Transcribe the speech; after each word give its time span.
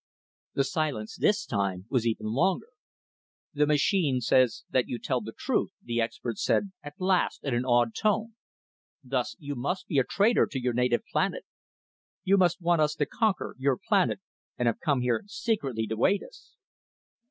The 0.55 0.63
silence 0.63 1.15
this 1.15 1.45
time 1.45 1.85
was 1.91 2.07
even 2.07 2.25
longer. 2.25 2.69
"The 3.53 3.67
machine 3.67 4.19
says 4.19 4.63
that 4.71 4.87
you 4.87 4.97
tell 4.97 5.21
the 5.21 5.31
truth," 5.31 5.73
the 5.83 6.01
experts 6.01 6.43
said 6.43 6.71
at 6.81 6.95
last, 6.99 7.43
in 7.43 7.53
a 7.53 7.61
awed 7.67 7.93
tone. 7.93 8.33
"Thus, 9.03 9.35
you 9.37 9.53
must 9.53 9.85
be 9.85 9.99
a 9.99 10.03
traitor 10.03 10.47
to 10.47 10.59
your 10.59 10.73
native 10.73 11.03
planet. 11.11 11.45
You 12.23 12.37
must 12.39 12.59
want 12.59 12.81
us 12.81 12.95
to 12.95 13.05
conquer 13.05 13.55
your 13.59 13.77
planet, 13.77 14.21
and 14.57 14.65
have 14.67 14.79
come 14.79 15.01
here 15.01 15.23
secretly 15.27 15.85
to 15.85 16.03
aid 16.07 16.23
us." 16.23 16.55